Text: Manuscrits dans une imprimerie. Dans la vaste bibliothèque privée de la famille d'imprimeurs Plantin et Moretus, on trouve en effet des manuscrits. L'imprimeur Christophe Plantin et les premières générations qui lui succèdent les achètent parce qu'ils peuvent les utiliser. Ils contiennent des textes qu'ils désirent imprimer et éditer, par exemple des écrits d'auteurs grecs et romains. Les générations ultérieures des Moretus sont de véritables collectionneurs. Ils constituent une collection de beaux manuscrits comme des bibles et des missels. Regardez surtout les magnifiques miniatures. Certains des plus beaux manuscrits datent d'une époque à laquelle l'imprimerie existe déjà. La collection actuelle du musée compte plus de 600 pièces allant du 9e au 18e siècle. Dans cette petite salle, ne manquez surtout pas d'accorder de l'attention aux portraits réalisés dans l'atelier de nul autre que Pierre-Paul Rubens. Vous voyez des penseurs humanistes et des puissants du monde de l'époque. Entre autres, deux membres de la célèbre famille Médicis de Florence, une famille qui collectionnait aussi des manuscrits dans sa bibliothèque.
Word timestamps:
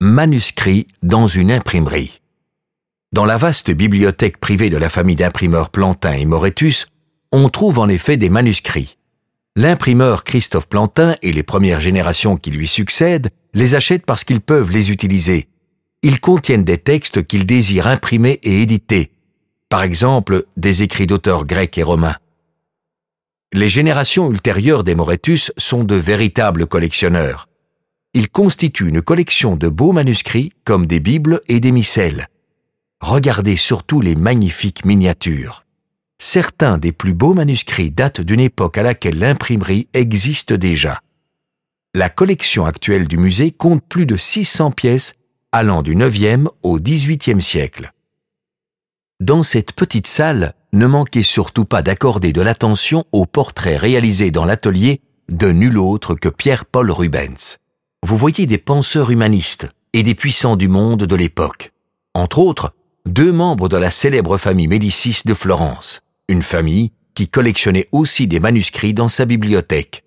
Manuscrits 0.00 0.86
dans 1.02 1.26
une 1.26 1.50
imprimerie. 1.50 2.20
Dans 3.12 3.24
la 3.24 3.36
vaste 3.36 3.72
bibliothèque 3.72 4.38
privée 4.38 4.70
de 4.70 4.76
la 4.76 4.90
famille 4.90 5.16
d'imprimeurs 5.16 5.70
Plantin 5.70 6.12
et 6.12 6.24
Moretus, 6.24 6.86
on 7.32 7.48
trouve 7.48 7.80
en 7.80 7.88
effet 7.88 8.16
des 8.16 8.28
manuscrits. 8.28 8.96
L'imprimeur 9.56 10.22
Christophe 10.22 10.68
Plantin 10.68 11.16
et 11.20 11.32
les 11.32 11.42
premières 11.42 11.80
générations 11.80 12.36
qui 12.36 12.52
lui 12.52 12.68
succèdent 12.68 13.30
les 13.54 13.74
achètent 13.74 14.06
parce 14.06 14.22
qu'ils 14.22 14.40
peuvent 14.40 14.70
les 14.70 14.92
utiliser. 14.92 15.48
Ils 16.04 16.20
contiennent 16.20 16.62
des 16.62 16.78
textes 16.78 17.26
qu'ils 17.26 17.44
désirent 17.44 17.88
imprimer 17.88 18.38
et 18.44 18.62
éditer, 18.62 19.10
par 19.68 19.82
exemple 19.82 20.44
des 20.56 20.82
écrits 20.84 21.08
d'auteurs 21.08 21.44
grecs 21.44 21.76
et 21.76 21.82
romains. 21.82 22.18
Les 23.52 23.68
générations 23.68 24.30
ultérieures 24.30 24.84
des 24.84 24.94
Moretus 24.94 25.50
sont 25.56 25.82
de 25.82 25.96
véritables 25.96 26.66
collectionneurs. 26.68 27.47
Ils 28.18 28.30
constituent 28.30 28.88
une 28.88 29.00
collection 29.00 29.54
de 29.54 29.68
beaux 29.68 29.92
manuscrits 29.92 30.52
comme 30.64 30.86
des 30.86 30.98
bibles 30.98 31.40
et 31.46 31.60
des 31.60 31.70
missels. 31.70 32.26
Regardez 33.00 33.54
surtout 33.54 34.00
les 34.00 34.16
magnifiques 34.16 34.84
miniatures. 34.84 35.62
Certains 36.18 36.78
des 36.78 36.90
plus 36.90 37.14
beaux 37.14 37.32
manuscrits 37.32 37.92
datent 37.92 38.20
d'une 38.20 38.40
époque 38.40 38.76
à 38.76 38.82
laquelle 38.82 39.20
l'imprimerie 39.20 39.86
existe 39.94 40.52
déjà. 40.52 41.00
La 41.94 42.10
collection 42.10 42.64
actuelle 42.64 43.06
du 43.06 43.18
musée 43.18 43.52
compte 43.52 43.84
plus 43.88 44.04
de 44.04 44.16
600 44.16 44.72
pièces 44.72 45.14
allant 45.52 45.82
du 45.82 45.94
9e 45.94 46.48
au 46.64 46.80
18e 46.80 47.38
siècle. 47.38 47.92
Dans 49.20 49.44
cette 49.44 49.74
petite 49.74 50.08
salle, 50.08 50.54
ne 50.72 50.86
manquez 50.88 51.22
surtout 51.22 51.66
pas 51.66 51.82
d'accorder 51.82 52.32
de 52.32 52.42
l'attention 52.42 53.04
aux 53.12 53.26
portraits 53.26 53.78
réalisés 53.78 54.32
dans 54.32 54.44
l'atelier 54.44 55.02
de 55.28 55.52
nul 55.52 55.78
autre 55.78 56.16
que 56.16 56.28
Pierre-Paul 56.28 56.90
Rubens. 56.90 57.58
Vous 58.08 58.16
voyez 58.16 58.46
des 58.46 58.56
penseurs 58.56 59.10
humanistes 59.10 59.68
et 59.92 60.02
des 60.02 60.14
puissants 60.14 60.56
du 60.56 60.66
monde 60.66 61.04
de 61.04 61.14
l'époque. 61.14 61.74
Entre 62.14 62.38
autres, 62.38 62.72
deux 63.04 63.32
membres 63.32 63.68
de 63.68 63.76
la 63.76 63.90
célèbre 63.90 64.38
famille 64.38 64.66
Médicis 64.66 65.20
de 65.26 65.34
Florence, 65.34 66.00
une 66.26 66.40
famille 66.40 66.92
qui 67.12 67.28
collectionnait 67.28 67.86
aussi 67.92 68.26
des 68.26 68.40
manuscrits 68.40 68.94
dans 68.94 69.10
sa 69.10 69.26
bibliothèque. 69.26 70.04